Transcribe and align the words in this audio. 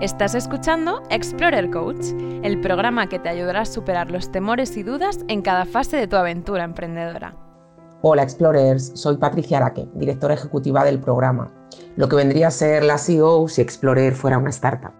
Estás 0.00 0.34
escuchando 0.34 1.02
Explorer 1.10 1.68
Coach, 1.68 2.14
el 2.42 2.58
programa 2.62 3.06
que 3.06 3.18
te 3.18 3.28
ayudará 3.28 3.60
a 3.60 3.66
superar 3.66 4.10
los 4.10 4.32
temores 4.32 4.74
y 4.78 4.82
dudas 4.82 5.18
en 5.28 5.42
cada 5.42 5.66
fase 5.66 5.98
de 5.98 6.06
tu 6.06 6.16
aventura 6.16 6.64
emprendedora. 6.64 7.36
Hola 8.00 8.22
Explorers, 8.22 8.92
soy 8.94 9.18
Patricia 9.18 9.58
Araque, 9.58 9.86
directora 9.92 10.32
ejecutiva 10.32 10.84
del 10.84 11.00
programa, 11.00 11.52
lo 11.96 12.08
que 12.08 12.16
vendría 12.16 12.48
a 12.48 12.50
ser 12.50 12.82
la 12.82 12.96
CEO 12.96 13.46
si 13.46 13.60
Explorer 13.60 14.14
fuera 14.14 14.38
una 14.38 14.48
startup. 14.48 14.94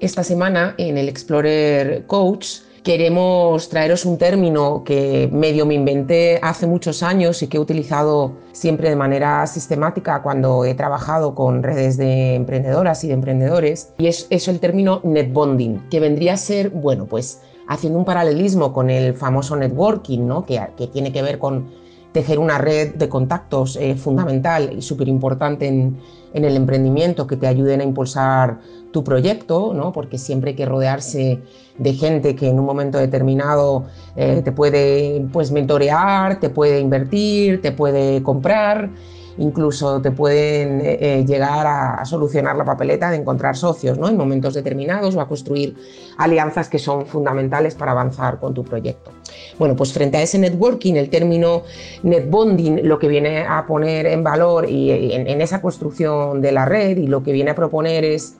Esta 0.00 0.24
semana 0.24 0.74
en 0.76 0.98
el 0.98 1.08
Explorer 1.08 2.04
Coach 2.08 2.62
queremos 2.82 3.68
traeros 3.68 4.04
un 4.04 4.18
término 4.18 4.82
que 4.84 5.28
medio 5.32 5.66
me 5.66 5.74
inventé 5.74 6.40
hace 6.42 6.66
muchos 6.66 7.02
años 7.02 7.42
y 7.42 7.46
que 7.46 7.56
he 7.56 7.60
utilizado 7.60 8.32
siempre 8.52 8.90
de 8.90 8.96
manera 8.96 9.46
sistemática 9.46 10.22
cuando 10.22 10.64
he 10.64 10.74
trabajado 10.74 11.34
con 11.34 11.62
redes 11.62 11.96
de 11.96 12.34
emprendedoras 12.34 13.04
y 13.04 13.08
de 13.08 13.14
emprendedores, 13.14 13.92
y 13.98 14.08
es, 14.08 14.26
el 14.30 14.60
término 14.60 15.00
net 15.04 15.32
bonding, 15.32 15.88
que 15.90 16.00
vendría 16.00 16.34
a 16.34 16.36
ser, 16.36 16.70
bueno, 16.70 17.06
pues 17.06 17.40
haciendo 17.68 17.98
un 17.98 18.04
paralelismo 18.04 18.72
con 18.72 18.90
el 18.90 19.14
famoso 19.14 19.56
networking, 19.56 20.26
¿no? 20.26 20.44
que 20.44 20.60
tiene 20.92 21.12
que 21.12 21.22
ver 21.22 21.38
con 21.38 21.70
tejer 22.12 22.38
una 22.38 22.58
red 22.58 22.94
de 22.94 23.08
contactos 23.08 23.76
eh, 23.76 23.96
fundamental 23.96 24.74
y 24.76 24.82
súper 24.82 25.08
importante 25.08 25.66
en, 25.66 25.98
en, 26.34 26.44
el 26.44 26.56
emprendimiento 26.56 27.26
que 27.26 27.36
te 27.36 27.46
ayuden 27.46 27.80
a 27.80 27.84
impulsar 27.84 28.60
tu 28.92 29.02
proyecto, 29.02 29.72
¿no? 29.74 29.92
porque 29.92 30.18
siempre 30.18 30.50
hay 30.50 30.56
que 30.56 30.66
rodearse 30.66 31.40
de 31.78 31.92
gente 31.94 32.36
que 32.36 32.48
en 32.48 32.58
un 32.58 32.66
momento 32.66 32.98
determinado 32.98 33.86
eh, 34.16 34.42
te 34.44 34.52
puede 34.52 35.26
pues, 35.32 35.50
mentorear, 35.50 36.38
te 36.38 36.50
puede 36.50 36.78
invertir, 36.80 37.62
te 37.62 37.72
puede 37.72 38.22
comprar 38.22 38.90
incluso 39.38 40.00
te 40.00 40.10
pueden 40.10 40.80
eh, 40.80 40.98
eh, 41.00 41.24
llegar 41.26 41.66
a, 41.66 42.04
solucionar 42.04 42.56
la 42.56 42.64
papeleta 42.64 43.10
de 43.10 43.16
encontrar 43.16 43.56
socios 43.56 43.98
¿no? 43.98 44.08
en 44.08 44.16
momentos 44.16 44.54
determinados 44.54 45.14
o 45.14 45.20
a 45.20 45.28
construir 45.28 45.76
alianzas 46.18 46.68
que 46.68 46.78
son 46.78 47.06
fundamentales 47.06 47.74
para 47.74 47.92
avanzar 47.92 48.38
con 48.38 48.54
tu 48.54 48.64
proyecto. 48.64 49.10
Bueno, 49.58 49.76
pues 49.76 49.92
frente 49.92 50.18
a 50.18 50.22
ese 50.22 50.38
networking, 50.38 50.94
el 50.94 51.08
término 51.08 51.62
net 52.02 52.28
bonding 52.28 52.86
lo 52.86 52.98
que 52.98 53.08
viene 53.08 53.44
a 53.46 53.66
poner 53.66 54.06
en 54.06 54.24
valor 54.24 54.68
y 54.68 55.12
en, 55.12 55.40
esa 55.40 55.60
construcción 55.60 56.40
de 56.40 56.52
la 56.52 56.64
red 56.64 56.96
y 56.96 57.06
lo 57.06 57.22
que 57.22 57.32
viene 57.32 57.50
a 57.50 57.54
proponer 57.54 58.04
es 58.04 58.36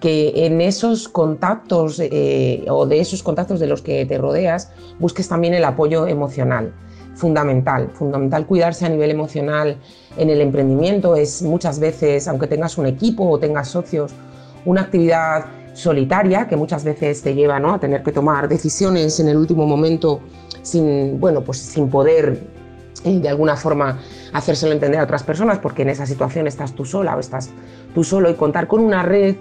que 0.00 0.46
en 0.46 0.60
esos 0.60 1.08
contactos 1.08 1.98
eh, 2.00 2.64
o 2.68 2.86
de 2.86 3.00
esos 3.00 3.22
contactos 3.22 3.60
de 3.60 3.66
los 3.66 3.80
que 3.80 4.04
te 4.04 4.18
rodeas 4.18 4.70
busques 4.98 5.28
también 5.28 5.54
el 5.54 5.64
apoyo 5.64 6.06
emocional 6.06 6.72
fundamental, 7.14 7.90
fundamental 7.92 8.46
cuidarse 8.46 8.86
a 8.86 8.88
nivel 8.88 9.10
emocional 9.10 9.78
en 10.16 10.30
el 10.30 10.40
emprendimiento. 10.40 11.16
Es 11.16 11.42
muchas 11.42 11.78
veces, 11.78 12.28
aunque 12.28 12.46
tengas 12.46 12.78
un 12.78 12.86
equipo 12.86 13.28
o 13.28 13.38
tengas 13.38 13.68
socios, 13.68 14.12
una 14.64 14.82
actividad 14.82 15.46
solitaria 15.74 16.46
que 16.46 16.56
muchas 16.56 16.84
veces 16.84 17.22
te 17.22 17.34
lleva 17.34 17.56
a 17.56 17.78
tener 17.78 18.02
que 18.02 18.12
tomar 18.12 18.48
decisiones 18.48 19.18
en 19.20 19.28
el 19.28 19.36
último 19.36 19.66
momento 19.66 20.20
sin, 20.62 21.18
bueno, 21.20 21.42
pues 21.42 21.58
sin 21.58 21.90
poder 21.90 22.40
eh, 23.04 23.18
de 23.18 23.28
alguna 23.28 23.56
forma 23.56 24.00
hacérselo 24.32 24.72
entender 24.72 25.00
a 25.00 25.04
otras 25.04 25.22
personas 25.22 25.58
porque 25.58 25.82
en 25.82 25.90
esa 25.90 26.06
situación 26.06 26.46
estás 26.46 26.72
tú 26.72 26.84
sola 26.84 27.16
o 27.16 27.20
estás 27.20 27.50
tú 27.94 28.04
solo 28.04 28.30
y 28.30 28.34
contar 28.34 28.66
con 28.66 28.80
una 28.80 29.02
red 29.02 29.36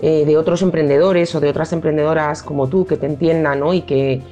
eh, 0.00 0.24
de 0.24 0.36
otros 0.36 0.62
emprendedores 0.62 1.34
o 1.34 1.40
de 1.40 1.48
otras 1.48 1.72
emprendedoras 1.72 2.42
como 2.42 2.68
tú 2.68 2.86
que 2.86 2.96
te 2.96 3.06
entiendan 3.06 3.62
y 3.74 3.82
que 3.82 4.22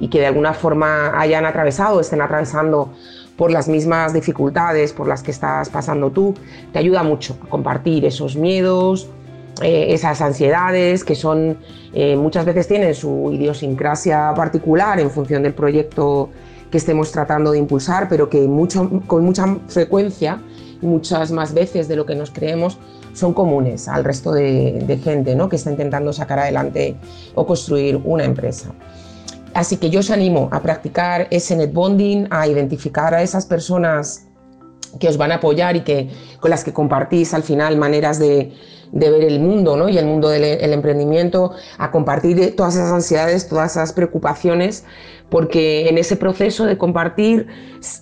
y 0.00 0.08
que 0.08 0.18
de 0.18 0.26
alguna 0.26 0.54
forma 0.54 1.18
hayan 1.20 1.46
atravesado, 1.46 2.00
estén 2.00 2.22
atravesando 2.22 2.90
por 3.36 3.50
las 3.50 3.68
mismas 3.68 4.12
dificultades 4.12 4.92
por 4.92 5.06
las 5.06 5.22
que 5.22 5.30
estás 5.30 5.68
pasando 5.68 6.10
tú, 6.10 6.34
te 6.72 6.78
ayuda 6.78 7.02
mucho 7.02 7.36
a 7.42 7.48
compartir 7.48 8.04
esos 8.04 8.36
miedos, 8.36 9.08
eh, 9.62 9.94
esas 9.94 10.20
ansiedades 10.20 11.04
que 11.04 11.14
son 11.14 11.58
eh, 11.92 12.16
muchas 12.16 12.44
veces 12.44 12.68
tienen 12.68 12.94
su 12.94 13.30
idiosincrasia 13.32 14.32
particular 14.34 15.00
en 15.00 15.10
función 15.10 15.42
del 15.42 15.54
proyecto 15.54 16.30
que 16.70 16.78
estemos 16.78 17.10
tratando 17.12 17.50
de 17.52 17.58
impulsar, 17.58 18.08
pero 18.08 18.28
que 18.28 18.46
con 19.06 19.24
mucha 19.24 19.56
frecuencia, 19.68 20.40
muchas 20.80 21.32
más 21.32 21.52
veces 21.52 21.88
de 21.88 21.96
lo 21.96 22.06
que 22.06 22.14
nos 22.14 22.30
creemos, 22.30 22.78
son 23.12 23.34
comunes 23.34 23.88
al 23.88 24.04
resto 24.04 24.32
de, 24.32 24.84
de 24.86 24.96
gente 24.98 25.34
¿no? 25.34 25.48
que 25.48 25.56
está 25.56 25.70
intentando 25.70 26.12
sacar 26.12 26.38
adelante 26.38 26.94
o 27.34 27.44
construir 27.44 28.00
una 28.04 28.24
empresa. 28.24 28.72
Así 29.60 29.76
que 29.76 29.90
yo 29.90 30.00
os 30.00 30.10
animo 30.10 30.48
a 30.52 30.62
practicar 30.62 31.28
ese 31.30 31.54
net 31.54 31.70
bonding, 31.70 32.24
a 32.30 32.48
identificar 32.48 33.12
a 33.12 33.20
esas 33.20 33.44
personas 33.44 34.24
que 34.98 35.08
os 35.08 35.16
van 35.16 35.32
a 35.32 35.36
apoyar 35.36 35.76
y 35.76 35.80
que, 35.80 36.10
con 36.40 36.50
las 36.50 36.64
que 36.64 36.72
compartís 36.72 37.34
al 37.34 37.42
final 37.42 37.76
maneras 37.76 38.18
de, 38.18 38.52
ver 38.92 39.22
el 39.22 39.38
mundo 39.38 39.76
¿no? 39.76 39.88
y 39.88 39.98
el 39.98 40.06
mundo 40.06 40.28
del 40.28 40.72
emprendimiento, 40.72 41.52
a 41.78 41.90
compartir 41.90 42.56
todas 42.56 42.74
esas 42.74 42.92
ansiedades, 42.92 43.48
todas 43.48 43.72
esas 43.72 43.92
preocupaciones, 43.92 44.84
porque 45.28 45.88
en 45.88 45.96
ese 45.96 46.16
proceso 46.16 46.66
de 46.66 46.76
compartir 46.76 47.46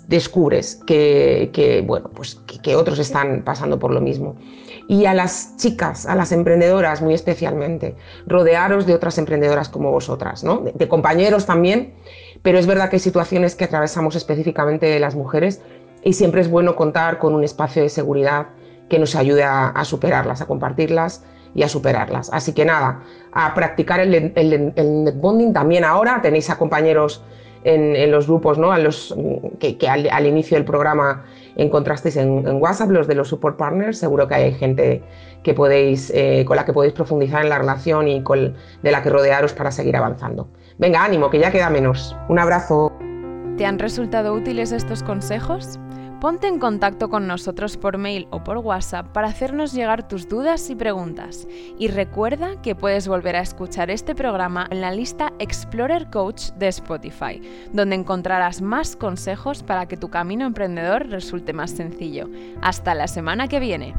descubres 0.06 0.80
que, 0.86 1.84
bueno, 1.86 2.10
pues 2.14 2.36
que 2.62 2.74
otros 2.74 2.98
están 2.98 3.42
pasando 3.44 3.78
por 3.78 3.92
lo 3.92 4.00
mismo 4.00 4.36
y 4.88 5.04
a 5.04 5.12
las 5.12 5.54
chicas, 5.58 6.06
a 6.06 6.16
las 6.16 6.32
emprendedoras 6.32 7.02
muy 7.02 7.12
especialmente, 7.12 7.94
rodearos 8.26 8.86
de 8.86 8.94
otras 8.94 9.18
emprendedoras 9.18 9.68
como 9.68 9.92
vosotras, 9.92 10.42
¿no? 10.42 10.64
de, 10.74 10.88
compañeros 10.88 11.44
también, 11.44 11.92
pero 12.42 12.58
es 12.58 12.66
verdad 12.66 12.88
que 12.88 12.96
hay 12.96 13.00
situaciones 13.00 13.54
que 13.54 13.64
atravesamos 13.64 14.16
específicamente 14.16 14.98
las 14.98 15.14
mujeres 15.14 15.60
y 16.08 16.14
siempre 16.14 16.40
es 16.40 16.50
bueno 16.50 16.74
contar 16.74 17.18
con 17.18 17.34
un 17.34 17.44
espacio 17.44 17.82
de 17.82 17.90
seguridad 17.90 18.46
que 18.88 18.98
nos 18.98 19.14
ayude 19.14 19.44
a, 19.44 19.84
superarlas, 19.84 20.40
a 20.40 20.46
compartirlas 20.46 21.22
y 21.54 21.62
a 21.64 21.68
superarlas. 21.68 22.30
Así 22.32 22.54
que 22.54 22.64
nada, 22.64 23.02
a 23.30 23.52
practicar 23.52 24.00
el, 24.00 24.14
el, 24.14 24.72
el 24.74 25.04
netbonding 25.04 25.52
también 25.52 25.84
ahora, 25.84 26.20
tenéis 26.22 26.48
a 26.48 26.56
compañeros 26.56 27.22
en, 27.62 28.10
los 28.10 28.26
grupos, 28.26 28.56
¿no? 28.56 28.72
a 28.72 28.78
los, 28.78 29.14
que, 29.58 29.76
al, 29.86 30.26
inicio 30.26 30.56
del 30.56 30.64
programa 30.64 31.24
encontrasteis 31.56 32.16
en, 32.16 32.46
WhatsApp, 32.62 32.88
los 32.88 33.06
de 33.06 33.14
los 33.14 33.28
support 33.28 33.58
partners, 33.58 33.98
seguro 33.98 34.26
que 34.28 34.34
hay 34.34 34.54
gente 34.54 35.02
que 35.42 35.52
podéis, 35.52 36.10
eh, 36.14 36.46
con 36.46 36.56
la 36.56 36.64
que 36.64 36.72
podéis 36.72 36.94
profundizar 36.94 37.42
en 37.42 37.50
la 37.50 37.58
relación 37.58 38.08
y 38.08 38.22
con, 38.22 38.54
de 38.82 38.90
la 38.90 39.02
que 39.02 39.10
rodearos 39.10 39.52
para 39.52 39.70
seguir 39.70 39.94
avanzando. 39.94 40.48
Venga, 40.78 41.04
ánimo, 41.04 41.28
que 41.28 41.38
ya 41.38 41.50
queda 41.50 41.68
menos. 41.68 42.16
Un 42.30 42.38
abrazo. 42.38 42.92
¿Te 43.58 43.66
han 43.66 43.80
resultado 43.80 44.34
útiles 44.34 44.70
estos 44.70 45.02
consejos? 45.02 45.80
Ponte 46.20 46.46
en 46.46 46.60
contacto 46.60 47.08
con 47.08 47.26
nosotros 47.26 47.76
por 47.76 47.98
mail 47.98 48.28
o 48.30 48.44
por 48.44 48.58
WhatsApp 48.58 49.08
para 49.08 49.26
hacernos 49.26 49.72
llegar 49.72 50.06
tus 50.06 50.28
dudas 50.28 50.70
y 50.70 50.76
preguntas. 50.76 51.48
Y 51.76 51.88
recuerda 51.88 52.62
que 52.62 52.76
puedes 52.76 53.08
volver 53.08 53.34
a 53.34 53.40
escuchar 53.40 53.90
este 53.90 54.14
programa 54.14 54.68
en 54.70 54.80
la 54.80 54.92
lista 54.92 55.32
Explorer 55.40 56.08
Coach 56.08 56.52
de 56.52 56.68
Spotify, 56.68 57.42
donde 57.72 57.96
encontrarás 57.96 58.62
más 58.62 58.94
consejos 58.94 59.64
para 59.64 59.86
que 59.86 59.96
tu 59.96 60.08
camino 60.08 60.46
emprendedor 60.46 61.08
resulte 61.08 61.52
más 61.52 61.72
sencillo. 61.72 62.30
Hasta 62.62 62.94
la 62.94 63.08
semana 63.08 63.48
que 63.48 63.58
viene. 63.58 63.92